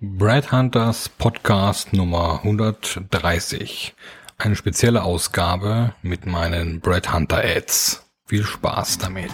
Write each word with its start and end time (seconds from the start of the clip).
Brad 0.00 0.50
Hunters 0.50 1.08
Podcast 1.08 1.92
Nummer 1.92 2.40
130. 2.42 3.94
Eine 4.38 4.56
spezielle 4.56 5.04
Ausgabe 5.04 5.94
mit 6.02 6.26
meinen 6.26 6.80
Brad 6.80 7.12
Hunter 7.12 7.44
Ads. 7.44 8.04
Viel 8.26 8.44
Spaß 8.44 8.98
damit. 8.98 9.30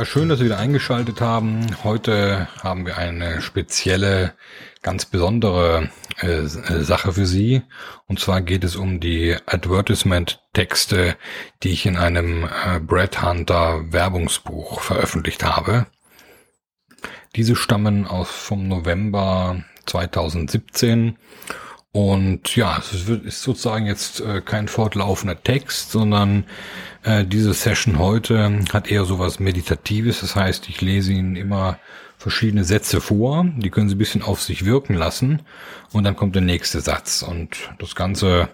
Ja, 0.00 0.06
schön, 0.06 0.30
dass 0.30 0.38
Sie 0.38 0.46
wieder 0.46 0.58
eingeschaltet 0.58 1.20
haben. 1.20 1.76
Heute 1.84 2.48
haben 2.62 2.86
wir 2.86 2.96
eine 2.96 3.42
spezielle, 3.42 4.32
ganz 4.80 5.04
besondere 5.04 5.90
äh, 6.20 6.44
Sache 6.46 7.12
für 7.12 7.26
Sie. 7.26 7.60
Und 8.06 8.18
zwar 8.18 8.40
geht 8.40 8.64
es 8.64 8.76
um 8.76 8.98
die 8.98 9.36
Advertisement-Texte, 9.44 11.18
die 11.62 11.68
ich 11.68 11.84
in 11.84 11.98
einem 11.98 12.44
äh, 12.44 12.80
Brad 12.80 13.22
Hunter 13.22 13.92
Werbungsbuch 13.92 14.80
veröffentlicht 14.80 15.44
habe. 15.44 15.84
Diese 17.36 17.54
stammen 17.54 18.06
aus 18.06 18.30
vom 18.30 18.68
November 18.68 19.62
2017 19.84 21.18
und 21.92 22.54
ja, 22.54 22.78
es 22.78 23.08
ist 23.08 23.42
sozusagen 23.42 23.86
jetzt 23.86 24.20
äh, 24.20 24.40
kein 24.42 24.68
fortlaufender 24.68 25.42
Text, 25.42 25.90
sondern 25.90 26.44
äh, 27.02 27.24
diese 27.24 27.52
Session 27.52 27.98
heute 27.98 28.60
hat 28.72 28.88
eher 28.88 29.04
sowas 29.04 29.40
Meditatives. 29.40 30.20
Das 30.20 30.36
heißt, 30.36 30.68
ich 30.68 30.80
lese 30.80 31.12
Ihnen 31.12 31.34
immer 31.34 31.80
verschiedene 32.16 32.62
Sätze 32.62 33.00
vor. 33.00 33.44
Die 33.56 33.70
können 33.70 33.88
Sie 33.88 33.96
ein 33.96 33.98
bisschen 33.98 34.22
auf 34.22 34.40
sich 34.40 34.64
wirken 34.64 34.94
lassen. 34.94 35.42
Und 35.92 36.04
dann 36.04 36.14
kommt 36.14 36.36
der 36.36 36.42
nächste 36.42 36.80
Satz. 36.80 37.22
Und 37.22 37.56
das 37.80 37.96
Ganze 37.96 38.50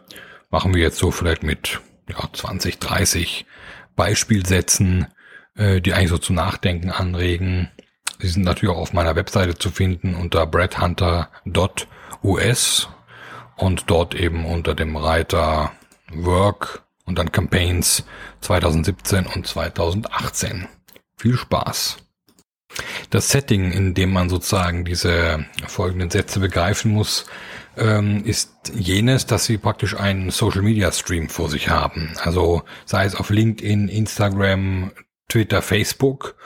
machen 0.51 0.73
wir 0.73 0.81
jetzt 0.81 0.99
so 0.99 1.11
vielleicht 1.11 1.43
mit 1.43 1.83
ja, 2.09 2.27
20, 2.33 2.79
30 2.79 3.45
Beispielsätzen, 3.97 5.09
äh, 5.57 5.83
die 5.83 5.93
eigentlich 5.93 6.09
so 6.09 6.17
zu 6.17 6.33
Nachdenken 6.33 6.91
anregen. 6.91 7.71
Sie 8.19 8.29
sind 8.29 8.45
natürlich 8.45 8.75
auch 8.75 8.81
auf 8.81 8.95
meiner 8.95 9.15
Webseite 9.15 9.59
zu 9.59 9.71
finden 9.71 10.15
unter 10.15 10.47
bradhunter.us 10.47 12.89
und 13.57 13.91
dort 13.91 14.15
eben 14.15 14.45
unter 14.45 14.75
dem 14.75 14.97
Reiter 14.97 15.73
Work 16.13 16.83
und 17.05 17.19
dann 17.19 17.33
Campaigns 17.33 18.05
2017 18.41 19.27
und 19.27 19.47
2018. 19.47 20.69
Viel 21.17 21.37
Spaß! 21.37 21.99
Das 23.11 23.29
Setting, 23.31 23.73
in 23.73 23.95
dem 23.95 24.13
man 24.13 24.29
sozusagen 24.29 24.85
diese 24.85 25.47
folgenden 25.67 26.11
Sätze 26.11 26.41
begreifen 26.41 26.93
muss, 26.93 27.27
ähm, 27.77 28.25
ist 28.25 28.73
jenes, 28.75 29.27
dass 29.27 29.47
sie 29.47 29.59
praktisch 29.59 29.97
einen 29.97 30.31
Social 30.31 30.63
Media 30.63 30.93
Stream 30.93 31.29
vor 31.29 31.49
sich 31.49 31.69
haben. 31.69 32.13
Also 32.23 32.63
sei 32.85 33.05
es 33.05 33.15
auf 33.15 33.31
LinkedIn, 33.31 33.89
Instagram, 33.89 34.93
Twitter, 35.29 35.63
Facebook 35.63 36.37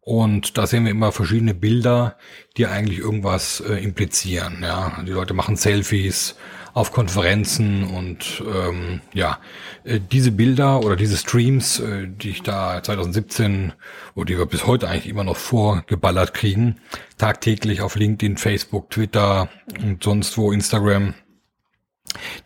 und 0.00 0.58
da 0.58 0.66
sehen 0.66 0.84
wir 0.84 0.90
immer 0.90 1.12
verschiedene 1.12 1.54
Bilder, 1.54 2.16
die 2.56 2.66
eigentlich 2.66 2.98
irgendwas 2.98 3.60
äh, 3.60 3.74
implizieren. 3.74 4.58
Ja, 4.62 5.02
die 5.06 5.12
Leute 5.12 5.34
machen 5.34 5.56
Selfies 5.56 6.36
auf 6.72 6.92
Konferenzen 6.92 7.84
und 7.84 8.42
ähm, 8.46 9.00
ja, 9.12 9.38
äh, 9.84 10.00
diese 10.00 10.32
Bilder 10.32 10.80
oder 10.84 10.96
diese 10.96 11.16
Streams, 11.16 11.80
äh, 11.80 12.06
die 12.06 12.30
ich 12.30 12.42
da 12.42 12.82
2017 12.82 13.72
oder 14.14 14.26
die 14.26 14.38
wir 14.38 14.46
bis 14.46 14.66
heute 14.66 14.88
eigentlich 14.88 15.08
immer 15.08 15.24
noch 15.24 15.36
vorgeballert 15.36 16.34
kriegen, 16.34 16.76
tagtäglich 17.18 17.80
auf 17.80 17.96
LinkedIn, 17.96 18.36
Facebook, 18.36 18.90
Twitter 18.90 19.48
und 19.80 20.02
sonst 20.02 20.36
wo 20.38 20.52
Instagram, 20.52 21.14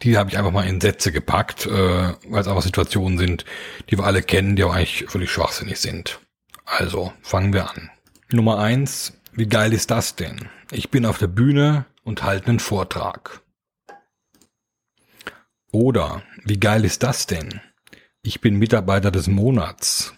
die 0.03 0.19
habe 0.19 0.31
ich 0.31 0.39
einfach 0.39 0.53
mal 0.53 0.67
in 0.67 0.81
Sätze 0.81 1.13
gepackt, 1.13 1.67
äh, 1.67 1.71
weil 1.71 2.41
es 2.41 2.49
einfach 2.49 2.63
Situationen 2.63 3.19
sind, 3.19 3.45
die 3.91 3.99
wir 3.99 4.05
alle 4.05 4.23
kennen, 4.23 4.57
die 4.57 4.65
auch 4.65 4.75
eigentlich 4.75 5.07
völlig 5.09 5.31
schwachsinnig 5.31 5.79
sind. 5.79 6.21
Also, 6.65 7.13
fangen 7.23 7.53
wir 7.53 7.71
an. 7.71 7.91
Nummer 8.31 8.59
eins. 8.59 9.13
Wie 9.33 9.47
geil 9.47 9.73
ist 9.73 9.91
das 9.91 10.17
denn? 10.17 10.49
Ich 10.71 10.91
bin 10.91 11.07
auf 11.07 11.19
der 11.19 11.27
Bühne 11.27 11.87
und 12.05 12.23
halte 12.23 12.49
einen 12.49 12.61
Vortrag. 12.61 13.43
Oder, 15.75 16.23
wie 16.45 16.61
geil 16.61 16.85
ist 16.85 17.03
das 17.03 17.27
denn? 17.27 17.61
Ich 18.23 18.41
bin 18.41 18.61
Mitarbeiter 18.61 19.11
des 19.11 19.27
Monats. 19.27 20.15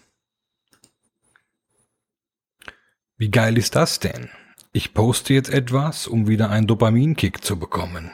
Wie 3.17 3.31
geil 3.31 3.57
ist 3.57 3.75
das 3.75 3.99
denn? 3.99 4.29
Ich 4.71 4.93
poste 4.93 5.33
jetzt 5.33 5.49
etwas, 5.49 6.05
um 6.05 6.27
wieder 6.27 6.51
einen 6.51 6.67
Dopaminkick 6.67 7.43
zu 7.43 7.57
bekommen. 7.57 8.11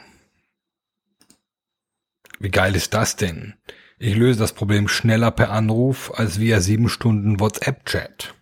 Wie 2.38 2.50
geil 2.50 2.74
ist 2.74 2.94
das 2.94 3.16
denn? 3.16 3.52
Ich 3.98 4.16
löse 4.16 4.38
das 4.38 4.54
Problem 4.54 4.88
schneller 4.88 5.30
per 5.30 5.50
Anruf 5.50 6.18
als 6.18 6.40
via 6.40 6.62
sieben 6.62 6.88
Stunden 6.88 7.40
WhatsApp-Chat. 7.40 8.34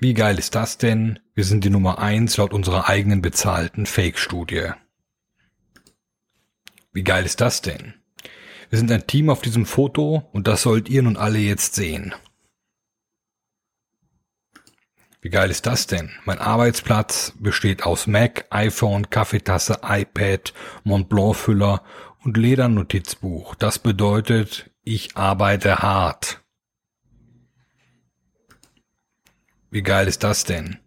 Wie 0.00 0.14
geil 0.14 0.40
ist 0.40 0.56
das 0.56 0.76
denn? 0.76 1.20
Wir 1.34 1.44
sind 1.44 1.62
die 1.62 1.70
Nummer 1.70 2.00
eins 2.00 2.36
laut 2.36 2.52
unserer 2.52 2.88
eigenen 2.88 3.22
bezahlten 3.22 3.86
Fake-Studie. 3.86 4.72
Wie 6.94 7.02
geil 7.02 7.26
ist 7.26 7.40
das 7.40 7.60
denn? 7.60 7.94
Wir 8.70 8.78
sind 8.78 8.90
ein 8.92 9.06
Team 9.06 9.28
auf 9.28 9.42
diesem 9.42 9.66
Foto 9.66 10.28
und 10.32 10.46
das 10.46 10.62
sollt 10.62 10.88
ihr 10.88 11.02
nun 11.02 11.16
alle 11.16 11.38
jetzt 11.38 11.74
sehen. 11.74 12.14
Wie 15.20 15.28
geil 15.28 15.50
ist 15.50 15.66
das 15.66 15.88
denn? 15.88 16.12
Mein 16.24 16.38
Arbeitsplatz 16.38 17.32
besteht 17.38 17.82
aus 17.84 18.06
Mac, 18.06 18.46
iPhone, 18.50 19.10
Kaffeetasse, 19.10 19.80
iPad, 19.82 20.54
Montblanc 20.84 21.34
Füller 21.34 21.82
und 22.22 22.36
Ledernotizbuch. 22.36 23.56
Das 23.56 23.80
bedeutet, 23.80 24.70
ich 24.82 25.16
arbeite 25.16 25.78
hart. 25.78 26.42
Wie 29.70 29.82
geil 29.82 30.06
ist 30.06 30.22
das 30.22 30.44
denn? 30.44 30.78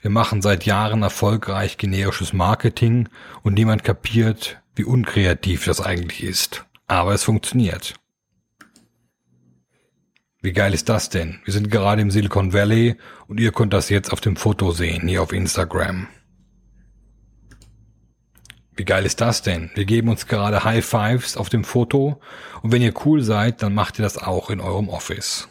Wir 0.00 0.10
machen 0.10 0.40
seit 0.40 0.66
Jahren 0.66 1.02
erfolgreich 1.02 1.78
generisches 1.78 2.32
Marketing 2.32 3.08
und 3.42 3.54
niemand 3.54 3.82
kapiert, 3.82 4.62
wie 4.78 4.84
unkreativ 4.84 5.64
das 5.64 5.80
eigentlich 5.80 6.22
ist. 6.22 6.64
Aber 6.86 7.12
es 7.12 7.24
funktioniert. 7.24 7.94
Wie 10.40 10.52
geil 10.52 10.72
ist 10.72 10.88
das 10.88 11.10
denn? 11.10 11.40
Wir 11.44 11.52
sind 11.52 11.70
gerade 11.70 12.00
im 12.00 12.12
Silicon 12.12 12.52
Valley 12.52 12.96
und 13.26 13.40
ihr 13.40 13.50
könnt 13.50 13.72
das 13.72 13.88
jetzt 13.90 14.12
auf 14.12 14.20
dem 14.20 14.36
Foto 14.36 14.70
sehen, 14.70 15.08
hier 15.08 15.20
auf 15.20 15.32
Instagram. 15.32 16.06
Wie 18.76 18.84
geil 18.84 19.04
ist 19.04 19.20
das 19.20 19.42
denn? 19.42 19.70
Wir 19.74 19.84
geben 19.84 20.08
uns 20.08 20.28
gerade 20.28 20.62
High 20.62 20.84
Fives 20.84 21.36
auf 21.36 21.48
dem 21.48 21.64
Foto 21.64 22.20
und 22.62 22.70
wenn 22.70 22.80
ihr 22.80 22.94
cool 23.04 23.22
seid, 23.22 23.60
dann 23.62 23.74
macht 23.74 23.98
ihr 23.98 24.04
das 24.04 24.16
auch 24.16 24.48
in 24.48 24.60
eurem 24.60 24.88
Office. 24.88 25.48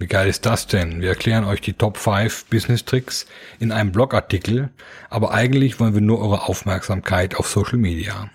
Wie 0.00 0.06
geil 0.06 0.30
ist 0.30 0.46
das 0.46 0.66
denn? 0.66 1.02
Wir 1.02 1.10
erklären 1.10 1.44
euch 1.44 1.60
die 1.60 1.74
Top 1.74 1.98
5 1.98 2.46
Business 2.46 2.86
Tricks 2.86 3.26
in 3.58 3.70
einem 3.70 3.92
Blogartikel, 3.92 4.70
aber 5.10 5.32
eigentlich 5.32 5.78
wollen 5.78 5.92
wir 5.92 6.00
nur 6.00 6.22
eure 6.22 6.48
Aufmerksamkeit 6.48 7.34
auf 7.34 7.46
Social 7.46 7.76
Media. 7.76 8.30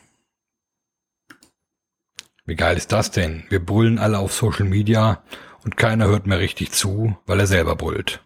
Wie 2.46 2.56
geil 2.56 2.78
ist 2.78 2.92
das 2.92 3.10
denn? 3.10 3.46
Wir 3.50 3.66
brüllen 3.66 3.98
alle 3.98 4.20
auf 4.20 4.32
Social 4.32 4.66
Media 4.66 5.24
und 5.64 5.76
keiner 5.76 6.06
hört 6.06 6.28
mehr 6.28 6.38
richtig 6.38 6.72
zu, 6.72 7.18
weil 7.26 7.40
er 7.40 7.48
selber 7.48 7.76
brüllt. 7.76 8.24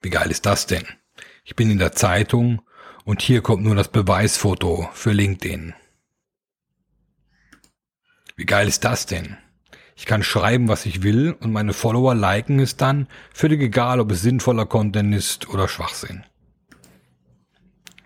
Wie 0.00 0.08
geil 0.08 0.30
ist 0.30 0.46
das 0.46 0.66
denn? 0.66 0.86
Ich 1.44 1.54
bin 1.54 1.70
in 1.70 1.78
der 1.78 1.92
Zeitung 1.92 2.62
und 3.04 3.20
hier 3.20 3.42
kommt 3.42 3.62
nur 3.62 3.74
das 3.74 3.88
Beweisfoto 3.88 4.88
für 4.94 5.12
LinkedIn. 5.12 5.74
Wie 8.36 8.46
geil 8.46 8.68
ist 8.68 8.84
das 8.84 9.04
denn? 9.04 9.36
Ich 9.96 10.06
kann 10.06 10.22
schreiben, 10.22 10.68
was 10.68 10.86
ich 10.86 11.02
will 11.02 11.36
und 11.40 11.52
meine 11.52 11.72
Follower 11.72 12.14
liken 12.14 12.58
es 12.58 12.76
dann, 12.76 13.06
völlig 13.32 13.60
egal, 13.60 14.00
ob 14.00 14.10
es 14.10 14.22
sinnvoller 14.22 14.66
Content 14.66 15.14
ist 15.14 15.48
oder 15.48 15.68
Schwachsinn. 15.68 16.24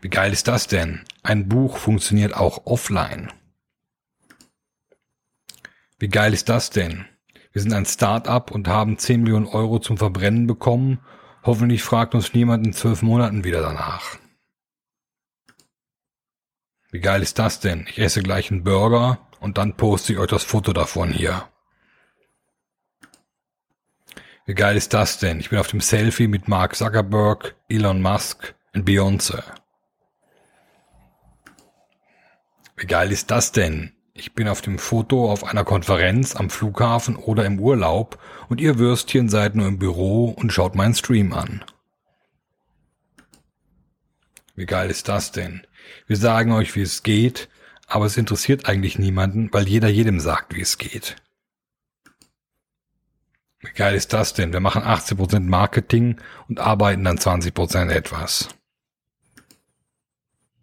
Wie 0.00 0.10
geil 0.10 0.32
ist 0.32 0.48
das 0.48 0.66
denn? 0.66 1.04
Ein 1.22 1.48
Buch 1.48 1.76
funktioniert 1.78 2.34
auch 2.34 2.66
offline. 2.66 3.32
Wie 5.98 6.08
geil 6.08 6.32
ist 6.32 6.48
das 6.48 6.70
denn? 6.70 7.06
Wir 7.52 7.62
sind 7.62 7.72
ein 7.72 7.86
Start-up 7.86 8.50
und 8.50 8.68
haben 8.68 8.98
10 8.98 9.22
Millionen 9.22 9.46
Euro 9.46 9.80
zum 9.80 9.96
Verbrennen 9.96 10.46
bekommen 10.46 11.00
Hoffentlich 11.48 11.82
fragt 11.82 12.14
uns 12.14 12.34
niemand 12.34 12.66
in 12.66 12.72
zwölf 12.72 13.02
Monaten 13.02 13.44
wieder 13.44 13.62
danach. 13.62 14.18
Wie 16.90 17.00
geil 17.00 17.22
ist 17.22 17.38
das 17.38 17.60
denn? 17.60 17.86
Ich 17.88 17.98
esse 17.98 18.22
gleich 18.22 18.50
einen 18.50 18.64
Burger 18.64 19.18
und 19.40 19.56
dann 19.56 19.74
poste 19.74 20.12
ich 20.12 20.18
euch 20.18 20.28
das 20.28 20.44
Foto 20.44 20.72
davon 20.72 21.10
hier. 21.10 21.48
Wie 24.48 24.54
geil 24.54 24.78
ist 24.78 24.94
das 24.94 25.18
denn? 25.18 25.40
Ich 25.40 25.50
bin 25.50 25.58
auf 25.58 25.66
dem 25.66 25.82
Selfie 25.82 26.26
mit 26.26 26.48
Mark 26.48 26.74
Zuckerberg, 26.74 27.54
Elon 27.68 28.00
Musk 28.00 28.54
und 28.74 28.88
Beyoncé. 28.88 29.42
Wie 32.74 32.86
geil 32.86 33.12
ist 33.12 33.30
das 33.30 33.52
denn? 33.52 33.92
Ich 34.14 34.32
bin 34.32 34.48
auf 34.48 34.62
dem 34.62 34.78
Foto 34.78 35.30
auf 35.30 35.44
einer 35.44 35.64
Konferenz 35.64 36.34
am 36.34 36.48
Flughafen 36.48 37.16
oder 37.16 37.44
im 37.44 37.60
Urlaub 37.60 38.18
und 38.48 38.58
ihr 38.58 38.78
Würstchen 38.78 39.28
seid 39.28 39.54
nur 39.54 39.68
im 39.68 39.78
Büro 39.78 40.30
und 40.30 40.50
schaut 40.50 40.74
meinen 40.74 40.94
Stream 40.94 41.34
an. 41.34 41.62
Wie 44.56 44.64
geil 44.64 44.88
ist 44.88 45.08
das 45.08 45.30
denn? 45.30 45.66
Wir 46.06 46.16
sagen 46.16 46.52
euch, 46.52 46.74
wie 46.74 46.80
es 46.80 47.02
geht, 47.02 47.50
aber 47.86 48.06
es 48.06 48.16
interessiert 48.16 48.66
eigentlich 48.66 48.98
niemanden, 48.98 49.52
weil 49.52 49.68
jeder 49.68 49.88
jedem 49.88 50.20
sagt, 50.20 50.54
wie 50.54 50.62
es 50.62 50.78
geht. 50.78 51.16
Wie 53.68 53.78
geil 53.78 53.94
ist 53.94 54.12
das 54.12 54.34
denn? 54.34 54.52
Wir 54.52 54.60
machen 54.60 54.82
80% 54.82 55.40
Marketing 55.40 56.16
und 56.48 56.58
arbeiten 56.58 57.04
dann 57.04 57.18
20% 57.18 57.90
etwas. 57.90 58.48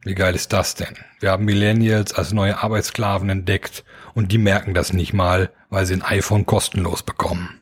Wie 0.03 0.15
geil 0.15 0.35
ist 0.35 0.53
das 0.53 0.75
denn? 0.75 0.95
Wir 1.19 1.31
haben 1.31 1.45
Millennials 1.45 2.13
als 2.13 2.31
neue 2.31 2.59
Arbeitssklaven 2.59 3.29
entdeckt 3.29 3.83
und 4.13 4.31
die 4.31 4.37
merken 4.37 4.73
das 4.73 4.93
nicht 4.93 5.13
mal, 5.13 5.51
weil 5.69 5.85
sie 5.85 5.95
ein 5.95 6.03
iPhone 6.03 6.45
kostenlos 6.45 7.03
bekommen. 7.03 7.61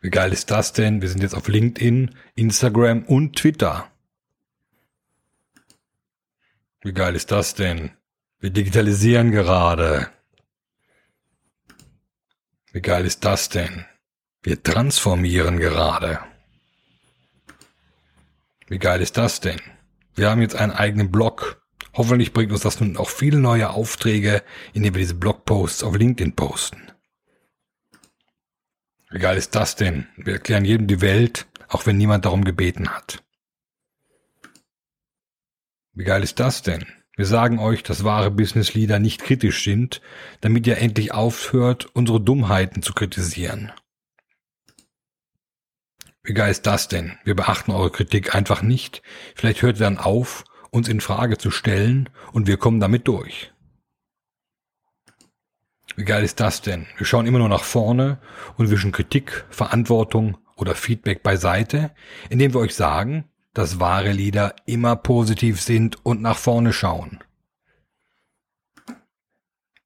Wie 0.00 0.10
geil 0.10 0.32
ist 0.32 0.50
das 0.50 0.72
denn? 0.72 1.02
Wir 1.02 1.08
sind 1.08 1.22
jetzt 1.22 1.34
auf 1.34 1.48
LinkedIn, 1.48 2.14
Instagram 2.34 3.04
und 3.04 3.36
Twitter. 3.36 3.90
Wie 6.82 6.92
geil 6.92 7.16
ist 7.16 7.30
das 7.30 7.54
denn? 7.54 7.90
Wir 8.38 8.50
digitalisieren 8.50 9.32
gerade. 9.32 10.10
Wie 12.76 12.82
geil 12.82 13.06
ist 13.06 13.24
das 13.24 13.48
denn? 13.48 13.86
Wir 14.42 14.62
transformieren 14.62 15.58
gerade. 15.58 16.20
Wie 18.66 18.78
geil 18.78 19.00
ist 19.00 19.16
das 19.16 19.40
denn? 19.40 19.62
Wir 20.14 20.28
haben 20.28 20.42
jetzt 20.42 20.56
einen 20.56 20.72
eigenen 20.72 21.10
Blog. 21.10 21.64
Hoffentlich 21.94 22.34
bringt 22.34 22.52
uns 22.52 22.60
das 22.60 22.78
nun 22.78 22.98
auch 22.98 23.08
viele 23.08 23.38
neue 23.38 23.70
Aufträge, 23.70 24.42
indem 24.74 24.92
wir 24.92 25.00
diese 25.00 25.14
Blogposts 25.14 25.82
auf 25.82 25.96
LinkedIn 25.96 26.36
posten. 26.36 26.92
Wie 29.08 29.20
geil 29.20 29.38
ist 29.38 29.54
das 29.54 29.76
denn? 29.76 30.06
Wir 30.18 30.34
erklären 30.34 30.66
jedem 30.66 30.86
die 30.86 31.00
Welt, 31.00 31.46
auch 31.68 31.86
wenn 31.86 31.96
niemand 31.96 32.26
darum 32.26 32.44
gebeten 32.44 32.90
hat. 32.90 33.24
Wie 35.94 36.04
geil 36.04 36.22
ist 36.22 36.40
das 36.40 36.60
denn? 36.60 36.84
Wir 37.16 37.24
sagen 37.24 37.58
euch, 37.58 37.82
dass 37.82 38.04
wahre 38.04 38.30
Business-Leader 38.30 38.98
nicht 38.98 39.22
kritisch 39.22 39.64
sind, 39.64 40.02
damit 40.42 40.66
ihr 40.66 40.76
endlich 40.76 41.12
aufhört, 41.12 41.86
unsere 41.94 42.20
Dummheiten 42.20 42.82
zu 42.82 42.92
kritisieren. 42.92 43.72
Wie 46.22 46.34
geil 46.34 46.50
ist 46.50 46.66
das 46.66 46.88
denn? 46.88 47.18
Wir 47.24 47.34
beachten 47.34 47.70
eure 47.70 47.90
Kritik 47.90 48.34
einfach 48.34 48.60
nicht. 48.60 49.00
Vielleicht 49.34 49.62
hört 49.62 49.76
ihr 49.76 49.84
dann 49.84 49.96
auf, 49.96 50.44
uns 50.70 50.88
in 50.88 51.00
Frage 51.00 51.38
zu 51.38 51.50
stellen 51.50 52.10
und 52.32 52.46
wir 52.46 52.58
kommen 52.58 52.80
damit 52.80 53.08
durch. 53.08 53.52
Wie 55.96 56.04
geil 56.04 56.22
ist 56.22 56.40
das 56.40 56.60
denn? 56.60 56.86
Wir 56.98 57.06
schauen 57.06 57.26
immer 57.26 57.38
nur 57.38 57.48
nach 57.48 57.64
vorne 57.64 58.20
und 58.58 58.70
wischen 58.70 58.92
Kritik, 58.92 59.46
Verantwortung 59.48 60.36
oder 60.56 60.74
Feedback 60.74 61.22
beiseite, 61.22 61.94
indem 62.28 62.52
wir 62.52 62.60
euch 62.60 62.74
sagen, 62.74 63.30
dass 63.56 63.80
wahre 63.80 64.12
Lieder 64.12 64.54
immer 64.66 64.96
positiv 64.96 65.60
sind 65.60 66.04
und 66.04 66.22
nach 66.22 66.38
vorne 66.38 66.72
schauen. 66.72 67.20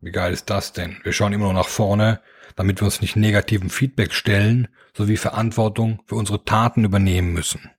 Wie 0.01 0.13
geil 0.13 0.33
ist 0.33 0.49
das 0.49 0.73
denn? 0.73 0.99
Wir 1.03 1.13
schauen 1.13 1.33
immer 1.33 1.45
nur 1.45 1.55
nach 1.55 1.69
vorne 1.69 2.21
damit 2.57 2.81
wir 2.81 2.85
uns 2.85 3.01
nicht 3.01 3.17
negativen 3.17 3.71
Feedback 3.71 4.13
stellen 4.13 4.69
sowie 4.97 5.17
Verantwortung 5.17 6.03
für 6.07 6.17
unsere 6.17 6.45
Taten 6.45 6.85
übernehmen 6.85 7.33
müssen. 7.33 7.71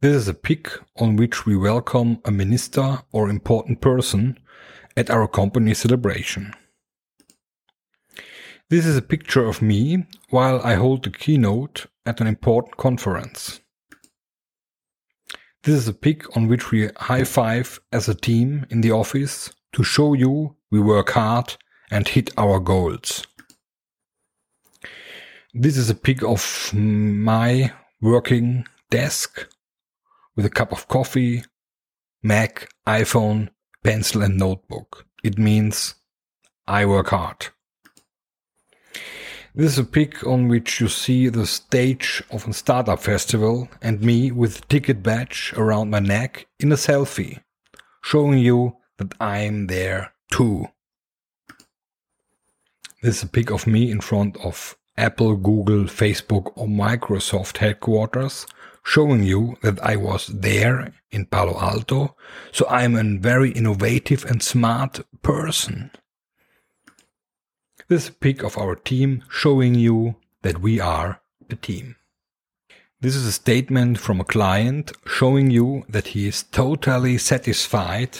This 0.00 0.16
is 0.16 0.28
a 0.28 0.32
pic 0.32 0.82
on 0.94 1.18
which 1.18 1.46
we 1.46 1.60
welcome 1.60 2.18
a 2.24 2.30
minister 2.30 3.04
or 3.12 3.30
important 3.30 3.80
person 3.80 4.40
at 4.96 5.10
our 5.10 5.28
company 5.30 5.74
celebration. 5.74 6.54
This 8.68 8.84
is 8.84 8.96
a 8.96 9.02
picture 9.02 9.46
of 9.46 9.62
me 9.62 10.06
while 10.28 10.60
I 10.64 10.76
hold 10.76 11.04
the 11.04 11.10
keynote 11.10 11.88
at 12.06 12.20
an 12.20 12.26
important 12.26 12.76
conference. 12.76 13.60
This 15.64 15.74
is 15.74 15.88
a 15.88 15.92
pic 15.92 16.36
on 16.36 16.46
which 16.46 16.70
we 16.70 16.90
high 16.96 17.24
five 17.24 17.80
as 17.92 18.08
a 18.08 18.14
team 18.14 18.66
in 18.70 18.82
the 18.82 18.92
office 18.92 19.52
to 19.72 19.82
show 19.82 20.14
you 20.14 20.56
we 20.70 20.80
work 20.80 21.10
hard 21.10 21.56
and 21.90 22.06
hit 22.06 22.30
our 22.38 22.60
goals. 22.60 23.26
This 25.52 25.76
is 25.76 25.90
a 25.90 25.94
pic 25.94 26.22
of 26.22 26.70
my 26.72 27.72
working 28.00 28.66
desk 28.90 29.48
with 30.36 30.46
a 30.46 30.50
cup 30.50 30.70
of 30.70 30.86
coffee, 30.86 31.42
Mac, 32.22 32.68
iPhone, 32.86 33.48
pencil 33.82 34.22
and 34.22 34.36
notebook. 34.36 35.06
It 35.24 35.38
means 35.38 35.94
I 36.66 36.86
work 36.86 37.08
hard. 37.08 37.48
This 39.56 39.72
is 39.72 39.78
a 39.78 39.84
pic 39.84 40.26
on 40.26 40.48
which 40.48 40.82
you 40.82 40.88
see 40.88 41.30
the 41.30 41.46
stage 41.46 42.22
of 42.30 42.46
a 42.46 42.52
startup 42.52 43.00
festival 43.00 43.70
and 43.80 44.02
me 44.02 44.30
with 44.30 44.68
ticket 44.68 45.02
badge 45.02 45.54
around 45.56 45.88
my 45.88 45.98
neck 45.98 46.46
in 46.60 46.70
a 46.72 46.74
selfie, 46.74 47.40
showing 48.02 48.36
you 48.38 48.76
that 48.98 49.14
I'm 49.18 49.68
there 49.68 50.12
too. 50.30 50.66
This 53.00 53.16
is 53.16 53.22
a 53.22 53.28
pic 53.28 53.50
of 53.50 53.66
me 53.66 53.90
in 53.90 54.02
front 54.02 54.36
of 54.44 54.76
Apple, 54.98 55.36
Google, 55.36 55.84
Facebook 55.84 56.52
or 56.54 56.66
Microsoft 56.66 57.56
headquarters 57.56 58.46
showing 58.84 59.22
you 59.22 59.56
that 59.62 59.82
I 59.82 59.96
was 59.96 60.26
there 60.26 60.92
in 61.10 61.24
Palo 61.24 61.58
Alto. 61.58 62.14
So 62.52 62.66
I'm 62.68 62.94
a 62.94 63.18
very 63.18 63.52
innovative 63.52 64.26
and 64.26 64.42
smart 64.42 65.00
person. 65.22 65.92
This 67.88 68.10
pic 68.10 68.42
of 68.42 68.58
our 68.58 68.74
team 68.74 69.22
showing 69.30 69.76
you 69.76 70.16
that 70.42 70.60
we 70.60 70.80
are 70.80 71.20
a 71.48 71.54
team. 71.54 71.94
This 73.00 73.14
is 73.14 73.26
a 73.26 73.30
statement 73.32 74.00
from 74.00 74.20
a 74.20 74.24
client 74.24 74.90
showing 75.06 75.52
you 75.52 75.84
that 75.88 76.08
he 76.08 76.26
is 76.26 76.42
totally 76.42 77.16
satisfied 77.16 78.18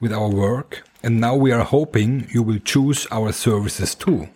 with 0.00 0.14
our 0.14 0.30
work 0.30 0.82
and 1.02 1.20
now 1.20 1.36
we 1.36 1.52
are 1.52 1.64
hoping 1.64 2.26
you 2.32 2.42
will 2.42 2.58
choose 2.58 3.06
our 3.10 3.32
services 3.32 3.94
too. 3.94 4.30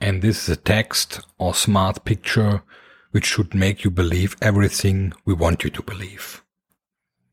And 0.00 0.22
this 0.22 0.44
is 0.44 0.50
a 0.50 0.60
text 0.60 1.20
or 1.36 1.52
smart 1.52 2.04
picture 2.04 2.62
which 3.10 3.26
should 3.26 3.52
make 3.52 3.82
you 3.82 3.90
believe 3.90 4.36
everything 4.40 5.12
we 5.24 5.34
want 5.34 5.64
you 5.64 5.70
to 5.70 5.82
believe. 5.82 6.44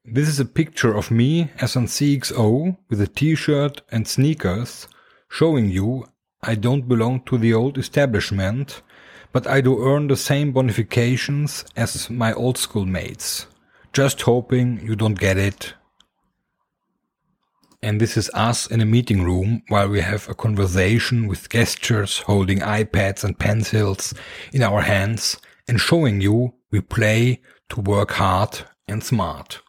This 0.03 0.27
is 0.27 0.39
a 0.39 0.46
picture 0.46 0.96
of 0.98 1.12
me 1.12 1.51
as 1.60 1.75
an 1.75 1.86
CXO 1.86 2.75
with 2.89 3.01
a 3.01 3.08
t-shirt 3.08 3.82
and 3.92 4.08
sneakers 4.08 4.88
showing 5.29 5.69
you 5.69 6.07
I 6.41 6.55
don't 6.55 6.88
belong 6.88 7.22
to 7.22 7.38
the 7.38 7.53
old 7.53 7.77
establishment, 7.77 8.81
but 9.31 9.48
I 9.48 9.62
do 9.62 9.84
earn 9.84 10.07
the 10.07 10.15
same 10.15 10.53
bonifications 10.53 11.65
as 11.75 12.10
my 12.10 12.34
old 12.34 12.57
school 12.57 12.86
mates. 12.86 13.48
Just 13.91 14.22
hoping 14.22 14.79
you 14.86 14.96
don't 14.96 15.19
get 15.19 15.38
it 15.38 15.74
and 17.81 18.01
this 18.01 18.17
is 18.17 18.29
us 18.34 18.67
in 18.67 18.81
a 18.81 18.86
meeting 18.86 19.24
room 19.24 19.62
while 19.67 19.88
we 19.88 20.01
have 20.01 20.27
a 20.27 20.36
conversation 20.36 21.27
with 21.27 21.50
gestures 21.50 22.19
holding 22.19 22.60
iPads 22.60 23.24
and 23.24 23.38
pencils 23.38 24.13
in 24.51 24.63
our 24.63 24.81
hands 24.81 25.38
and 25.67 25.79
showing 25.79 26.19
you 26.19 26.53
we 26.72 26.81
play 26.81 27.39
to 27.69 27.81
work 27.81 28.12
hard 28.12 28.60
and 28.88 29.03
smart. 29.03 29.62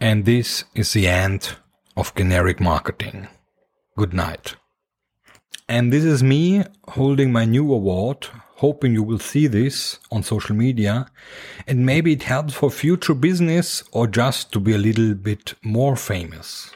And 0.00 0.24
this 0.24 0.64
is 0.74 0.92
the 0.92 1.08
end 1.08 1.56
of 1.96 2.14
generic 2.14 2.60
marketing. 2.60 3.28
Good 3.96 4.12
night. 4.12 4.56
And 5.68 5.92
this 5.92 6.04
is 6.04 6.22
me 6.22 6.64
holding 6.88 7.32
my 7.32 7.44
new 7.44 7.72
award 7.72 8.28
hoping 8.56 8.94
you 8.94 9.02
will 9.02 9.18
see 9.18 9.46
this 9.46 9.98
on 10.10 10.22
social 10.22 10.56
media 10.56 11.06
and 11.66 11.84
maybe 11.84 12.12
it 12.12 12.22
helps 12.22 12.54
for 12.54 12.70
future 12.70 13.14
business 13.14 13.84
or 13.92 14.06
just 14.06 14.50
to 14.52 14.58
be 14.58 14.72
a 14.72 14.78
little 14.78 15.14
bit 15.14 15.54
more 15.62 15.94
famous. 15.94 16.70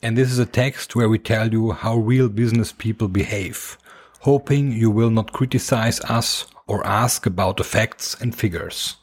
And 0.00 0.16
this 0.16 0.30
is 0.30 0.38
a 0.38 0.46
text 0.46 0.94
where 0.94 1.08
we 1.08 1.18
tell 1.18 1.52
you 1.52 1.72
how 1.72 1.96
real 1.96 2.28
business 2.28 2.72
people 2.72 3.08
behave, 3.08 3.76
hoping 4.20 4.70
you 4.70 4.90
will 4.90 5.10
not 5.10 5.32
criticize 5.32 6.00
us 6.02 6.46
or 6.68 6.86
ask 6.86 7.26
about 7.26 7.56
the 7.56 7.64
facts 7.64 8.14
and 8.20 8.34
figures. 8.34 8.96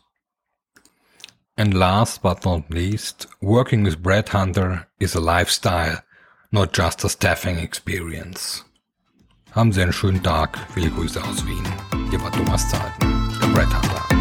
And 1.57 1.73
last 1.73 2.21
but 2.21 2.45
not 2.45 2.69
least, 2.69 3.27
working 3.41 3.83
with 3.83 4.01
Brad 4.01 4.29
Hunter 4.29 4.87
is 4.99 5.15
a 5.15 5.19
lifestyle, 5.19 6.01
not 6.51 6.73
just 6.73 7.05
a 7.05 7.09
staffing 7.09 7.57
experience. 7.57 8.65
Haben 9.51 9.71
Sie 9.71 9.81
einen 9.81 9.93
schönen 9.93 10.21
Tag. 10.21 10.57
Viele 10.73 10.89
Grüße 10.89 11.21
aus 11.23 11.45
Wien. 11.45 11.65
Hier 12.09 12.21
war 12.21 12.31
Thomas 12.31 12.69
Zahlten, 12.69 13.39
der 13.41 13.47
Brett 13.47 13.73
Hunter. 13.73 14.20